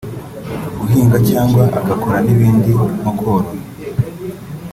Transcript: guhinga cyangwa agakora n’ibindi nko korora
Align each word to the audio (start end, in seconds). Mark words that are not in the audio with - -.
guhinga 0.79 1.17
cyangwa 1.29 1.63
agakora 1.79 2.17
n’ibindi 2.25 2.71
nko 2.99 3.11
korora 3.17 3.49